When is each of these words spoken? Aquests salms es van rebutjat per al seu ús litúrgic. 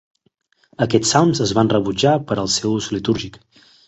Aquests 0.85 1.11
salms 1.15 1.41
es 1.45 1.53
van 1.57 1.69
rebutjat 1.73 2.25
per 2.31 2.39
al 2.45 2.49
seu 2.55 2.73
ús 2.79 2.89
litúrgic. 2.95 3.39